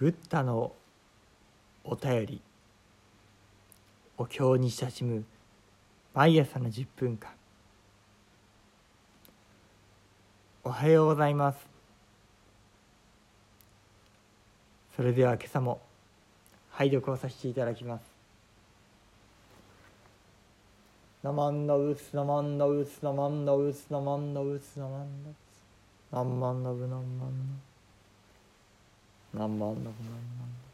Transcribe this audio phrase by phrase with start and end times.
[0.00, 0.72] ブッダの
[1.84, 2.40] お便り
[4.16, 5.24] お経に親しむ
[6.14, 7.28] 毎朝の10分間。
[10.64, 11.58] おはようございます。
[14.96, 15.82] それでは今朝も
[16.70, 18.04] 拝読をさせていただきます。
[21.22, 25.36] ナマンノウスナマンノウスナマンノウスナマンノウスナマンノウス。
[26.10, 27.69] ナンマンノブナンマンノ
[29.32, 30.69] 何万何万何ブ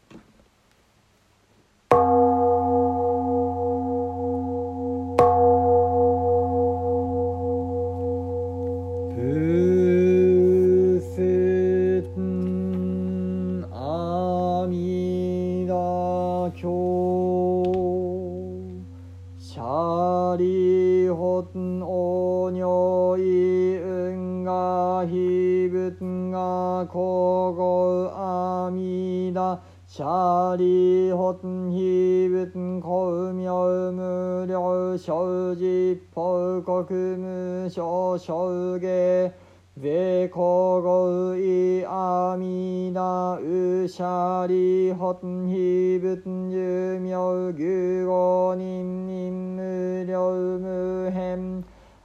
[29.87, 39.31] ダシャリホンヒブンコウミョウムリョウショウジポウコクムショウショウゲ
[39.77, 42.91] ゼコゴウイアミ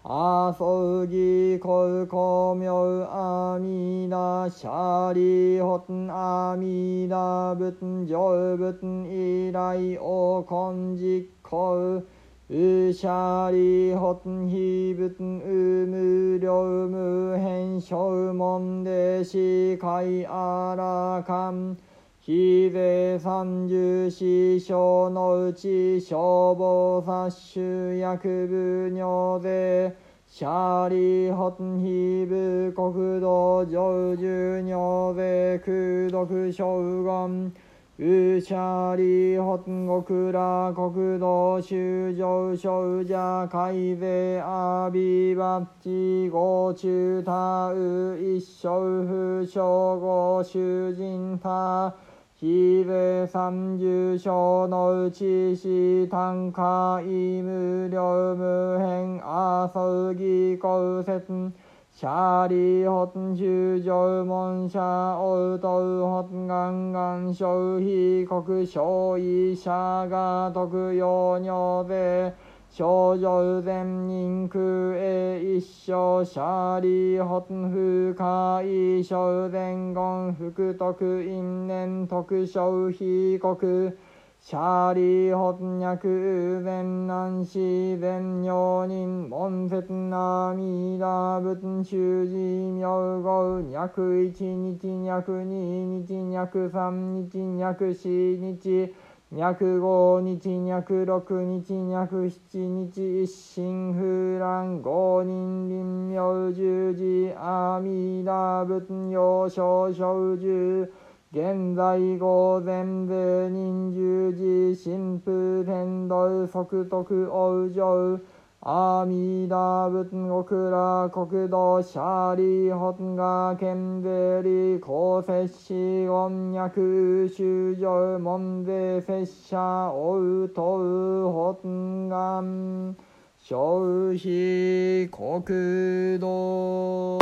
[0.04, 12.02] あそうぎこうこみょうあみなしゃりほんあみなぶつんじょうぶつんいらいおこんじこ
[12.50, 21.78] ううしゃりほんひぶつんうむりょうむへんしょうもんでしかいあらかん
[22.24, 29.96] ンウムリョウムヘンショウモンデシカイアラカンヒゼ三十四章のうち消防殺種薬部尿税
[30.28, 37.52] シャーリーホンヒブ国土上樹尿税空毒将軍
[37.98, 48.68] ウシャーリーホンゴクラ国土修上少者海税アビバッチゴチュタウ一生
[49.06, 51.94] 不詳語囚人他
[52.42, 57.04] ヒベ三十章のうちし単価イ
[57.40, 61.52] ム両無変アソギ公説
[61.94, 64.80] シャリホン修上門者
[65.20, 72.34] オウトウホンガンガン消費国消費者が特用尿税
[72.74, 83.92] 少女全人空へ一生シャーリーホン不快小前言福徳因年特消費国
[84.40, 98.08] シャーリーホン薬全南市全尿人門節なみだ仏修寺妙語脈一日脈二日脈三日脈四
[98.38, 98.94] 日。
[99.34, 105.26] 脈五日脈六日脈七日一心不乱五人
[105.70, 110.92] 臨妙十字阿弥陀仏用少少十
[111.32, 118.20] 現在午前で人十字神父天道即徳王上
[118.64, 124.40] 阿弥陀仏極楽国土シャリホンガケンベ
[124.76, 132.96] リ公摂氏音脈修上門税拙者おうとうホンガン
[133.40, 137.18] 消費国土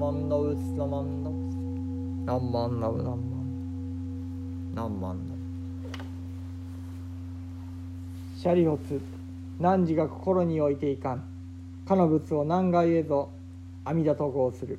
[0.00, 1.56] ウツナマンナウツナマンナウツ
[2.24, 5.38] ナンマンナウナンマンナンマンナウ
[8.38, 8.98] シャリホツ
[9.60, 11.24] 汝が心に置いていかん。
[11.86, 13.28] かの仏を何階へぞ。
[13.84, 14.78] 阿弥陀と号する。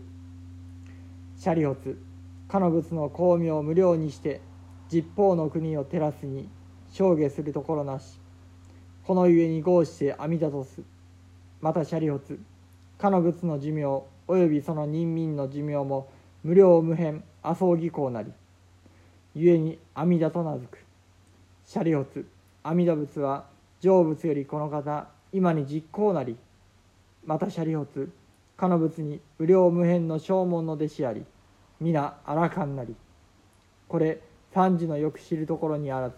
[1.38, 2.02] シャリホツ
[2.48, 4.42] かの仏の光明を無料にして
[4.90, 6.50] 十方の国を照らすに
[6.94, 8.18] 証下するところなし。
[9.06, 10.82] このゆえに合して阿弥陀とす。
[11.62, 12.40] またシャリオツ
[12.98, 16.07] かの仏の寿命およびその人民の寿命も
[16.45, 18.31] 無料無辺麻生技巧なり
[19.36, 20.86] 故に阿弥陀と名付く。
[21.66, 22.25] シャリオツ
[22.63, 23.44] 阿弥陀仏は
[23.81, 26.38] 成仏よりこの方今に実行なり
[27.25, 28.10] またシャリオツ
[28.56, 31.25] かの仏に無料無辺の正門の弟子あり
[31.81, 32.95] 皆あらかんなり。
[33.89, 34.22] これ
[34.54, 36.16] 三時のよく知るところにあらず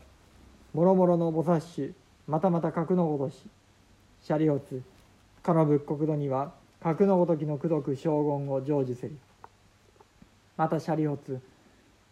[0.75, 1.95] もろもろの菩薩種
[2.27, 3.41] またまた格のごとし
[4.21, 4.83] シャリオツ
[5.41, 9.17] かの仏国土には格のごときの功徳将軍を成就せり。
[10.57, 11.39] またシャリオツ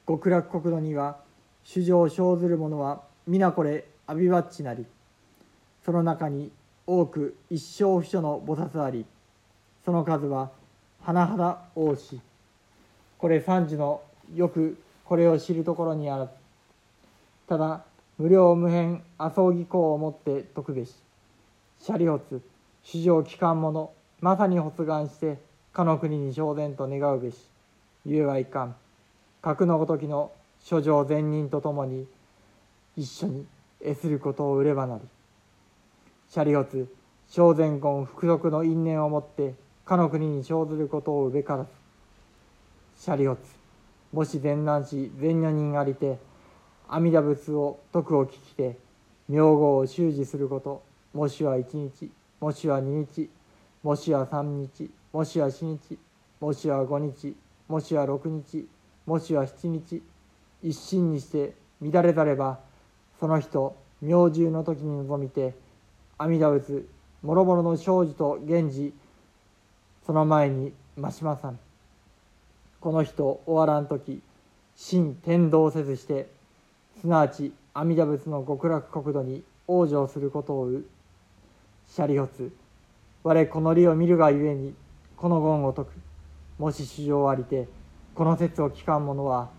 [0.08, 1.18] 極楽国土には
[1.66, 4.86] 主情生ずる者は皆これ阿ビバッチなり。
[5.84, 6.52] その中に
[6.88, 9.06] 多く一生不所の菩薩あり。
[9.84, 10.52] その数は
[11.04, 12.22] 甚だ多し。
[13.18, 14.02] これ三時の
[14.34, 16.30] よくこれを知るところにある
[17.46, 17.84] ただ
[18.18, 20.96] 無料無辺麻生技巧をもって説くべし。
[21.82, 22.42] シャリオツ
[22.84, 23.92] 史上機関者
[24.22, 25.40] まさに発願して
[25.74, 27.38] かの国に昇然と願うべし
[28.06, 28.76] ゆえはいかん
[29.42, 30.32] 格のごときの
[30.62, 32.06] 諸女善人と共に
[32.96, 33.48] 一緒に
[33.84, 35.02] 得することを売ればなり。
[36.30, 36.88] シャリオツ
[37.30, 41.70] 小前言福徳の因縁をもってかの国に生ずることをうべからず。
[42.98, 43.42] シャリオツ
[44.14, 46.20] もし善男子善女人ありて
[46.88, 48.78] 阿弥陀仏を徳を聞きて
[49.28, 50.84] 名号を習字すること
[51.14, 53.30] もしは一日もしは二日
[53.84, 55.98] もしは三日もしは四日
[56.40, 57.36] もしは五日
[57.68, 58.68] もしは六日
[59.08, 60.04] もしは七日
[60.62, 62.60] 一心にして乱れざれば
[63.20, 65.56] その人明獣の時に臨みて
[66.20, 66.88] 阿弥陀仏
[67.24, 68.94] もろもろの生じと源氏
[70.06, 71.60] その前に増島さん。
[72.80, 74.22] この人終わらん時
[74.76, 76.28] 真天道せずして
[77.00, 80.86] すなわち阿弥陀仏の極楽国土に往生することをう。
[81.88, 82.52] シャリオツ
[83.24, 84.74] 我この理を見るがゆえに
[85.16, 85.90] この言を解く。
[86.58, 87.68] もし主情ありて
[88.14, 89.50] この説を聞かん者は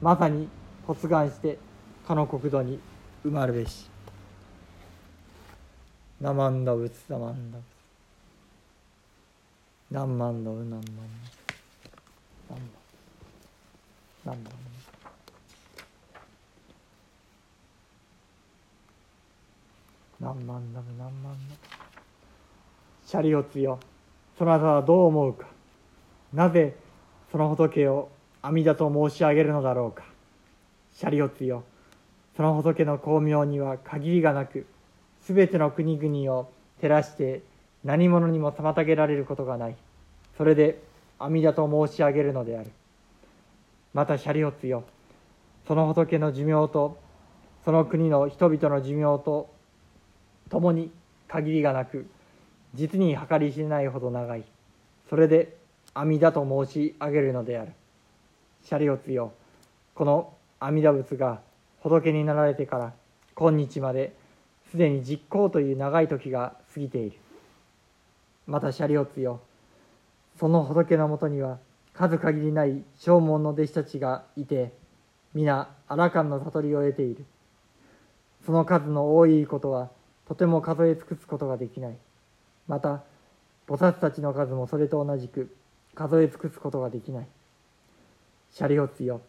[0.00, 0.48] まさに
[0.86, 1.58] 発願して
[2.06, 2.80] かの国土に
[3.22, 3.90] 生まるべし。
[6.20, 7.64] ナマンダ仏ナマンダ仏
[9.90, 10.84] 何万のう何万の
[12.50, 12.58] 何
[14.34, 14.52] 万何万
[20.20, 21.87] 何万だ何万の
[23.08, 23.78] シャリオツよ。
[24.36, 25.46] そなたはどう思うか。
[26.34, 26.76] なぜ
[27.32, 28.10] その仏を
[28.42, 30.04] 阿弥陀と申し上げるのだろうか。
[30.94, 31.64] シャリオツよ。
[32.36, 34.66] その仏の光明には限りがなく
[35.22, 36.50] すべての国々を
[36.82, 37.40] 照らして
[37.82, 39.76] 何者にも妨げられることがない。
[40.36, 40.78] それで
[41.18, 42.70] 阿弥陀と申し上げるのである。
[43.94, 44.84] またシャリオツよ。
[45.66, 46.98] その仏の寿命と
[47.64, 49.48] その国の人々の寿命と
[50.50, 50.90] 共に
[51.26, 52.06] 限りがなく
[52.74, 54.44] 実に計り知れないほど長い。
[55.08, 55.56] それで
[55.94, 57.72] 阿弥陀と申し上げるのである。
[58.64, 59.32] シャリオツよ
[59.94, 61.40] この阿弥陀仏が
[61.80, 62.92] 仏になられてから
[63.34, 64.12] 今日まで
[64.70, 67.18] すでに実行という長い時が過ぎている。
[68.46, 69.40] またシャリオツよ
[70.38, 71.58] その仏のもとには
[71.94, 74.72] 数限りない正門の弟子たちがいて
[75.34, 77.24] 皆アラカンの悟りを得ている。
[78.44, 79.90] その数の多いことは
[80.26, 81.96] とても数え尽くすことができない。
[82.68, 83.02] また
[83.66, 85.54] 菩薩たちの数もそれと同じく
[85.94, 87.26] 数え尽くすことができない。
[88.52, 89.20] シャリオツよ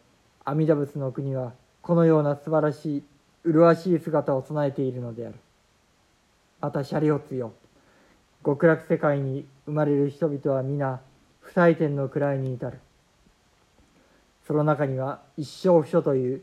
[0.44, 3.02] 阿弥陀仏の国はこのような素晴らしい
[3.44, 5.34] 麗しい姿を備えているのである。
[6.60, 7.52] またシャリオツよ
[8.44, 11.00] 極楽世界に生まれる人々は皆
[11.40, 12.78] 不採点の位に至る。
[14.46, 16.42] その中には一生不所という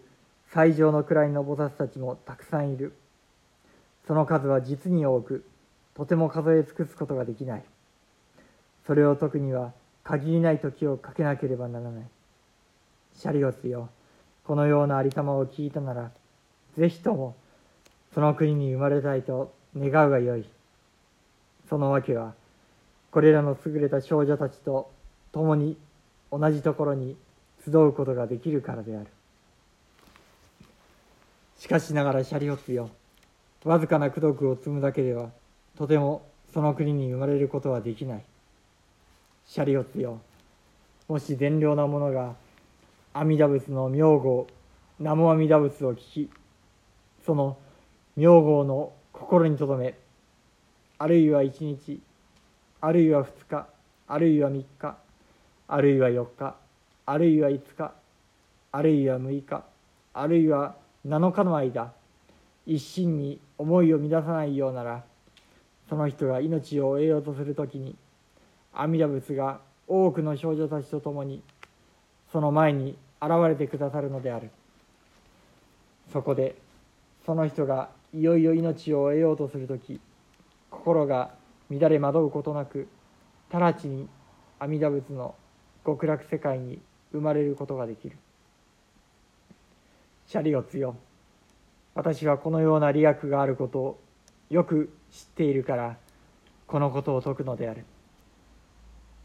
[0.52, 2.94] 最上の位の菩薩たちもたくさんいる。
[4.08, 5.44] その数は実に多く
[5.98, 7.64] とても数え尽くすことができない。
[8.86, 9.74] それを解くには
[10.04, 12.04] 限りない時をかけなければならない。
[13.16, 13.90] シャリオスよ
[14.46, 16.12] このようなありさまを聞いたなら
[16.78, 17.36] ぜひとも
[18.14, 20.46] その国に生まれたいと願うがよい。
[21.68, 22.36] そのわけは
[23.10, 24.92] これらの優れた少女たちと
[25.32, 25.78] 共に
[26.32, 27.18] 同じところに
[27.66, 29.08] 集うことができるからである。
[31.58, 32.92] しかしながらシャリオスよ
[33.64, 35.32] わずかな功徳を積むだけでは
[35.78, 38.24] とてもその国に生まれることはできない。
[39.46, 40.20] シャリオツよ
[41.08, 42.36] もし善良な者が
[43.14, 44.46] 阿弥陀仏の名号
[45.00, 46.30] 南無阿弥陀仏を聞き
[47.26, 47.58] その
[48.18, 49.96] 名号の心に留め
[50.98, 52.02] あるいは一日
[52.82, 53.68] あるいは二日
[54.08, 54.98] あるいは三日
[55.70, 56.56] あるいは四日
[57.06, 57.96] あるいは五日
[58.74, 59.64] あるいは六日
[60.14, 61.94] あるいは七日の間
[62.66, 65.04] 一心に思いを乱さないようなら
[65.90, 67.96] その人が命を得ようとする時に
[68.74, 71.42] 阿弥陀仏が多くの少女たちと共に
[72.32, 74.52] その前に現れてくださるのである。
[76.12, 76.56] そこで
[77.26, 80.00] その人がいよいよ命を得ようとする時
[80.70, 81.32] 心が
[81.70, 82.88] 乱れ惑うことなく
[83.52, 84.08] 直ちに
[84.60, 85.36] 阿弥陀仏の
[85.86, 86.80] 極楽世界に
[87.12, 88.18] 生まれることができる。
[90.28, 90.96] シャリオツよ
[91.96, 94.00] 私はこのような利益があることを
[94.50, 95.98] よく知っているから
[96.66, 97.86] このことを説くのである。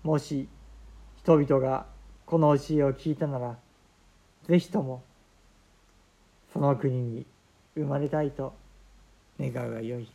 [0.02, 0.48] もし
[1.18, 1.86] 人々が
[2.26, 3.56] この教えを聞いたなら
[4.48, 5.02] ぜひとも
[6.52, 7.26] その国に
[7.74, 8.54] 生まれたいと
[9.38, 10.08] 願うがよい。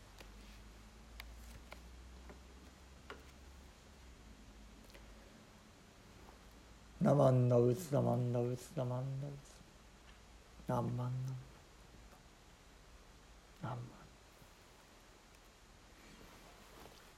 [7.02, 9.38] ナマンダウツナマンダウツナマンダウツ
[10.68, 11.12] ナンマンナン
[13.62, 13.78] ナンマン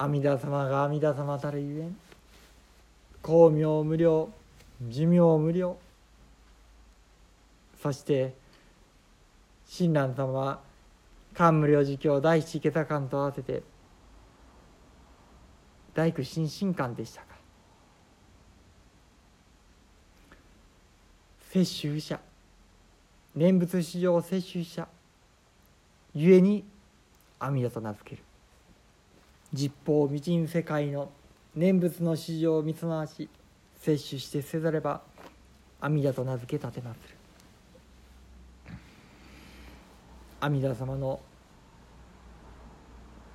[0.01, 1.97] 阿弥陀様が阿弥陀様たるゆえん
[3.21, 4.29] 光明無量
[4.87, 5.77] 寿命無量。
[7.83, 8.33] そして
[9.67, 10.59] 親鸞様は
[11.33, 13.61] 漢無量寿経第一桁間と合わせて
[15.93, 17.27] 大工心身観でしたか。
[21.51, 22.17] 摂取者
[23.35, 24.87] 念仏史上摂取者
[26.15, 26.63] ゆえに
[27.37, 28.28] 阿弥陀と名付ける。
[29.53, 31.09] 実法未尽世界の
[31.55, 33.29] 念仏の史上を見すなわし
[33.77, 35.01] 摂取してせざれば
[35.81, 37.15] 阿弥陀と名付け立てまする。
[40.41, 41.19] 阿弥陀様の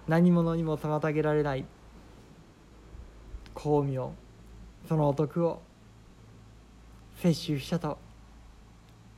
[0.06, 1.64] 何者にも妨げられない
[3.56, 4.12] 光明
[4.88, 5.62] そのお徳を
[7.16, 7.98] 摂取したと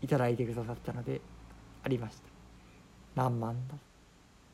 [0.01, 1.21] いただいてくださったので
[1.83, 2.23] ありました。
[3.15, 3.75] 何万だ。